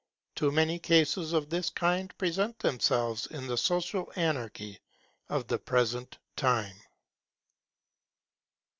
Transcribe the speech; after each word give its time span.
Too 0.33 0.51
many 0.51 0.79
cases 0.79 1.31
of 1.31 1.51
this 1.51 1.69
kind 1.69 2.11
present 2.17 2.57
themselves 2.57 3.27
in 3.27 3.45
the 3.45 3.55
social 3.55 4.11
anarchy 4.15 4.79
of 5.29 5.45
the 5.45 5.59
present 5.59 6.17
time. 6.35 6.81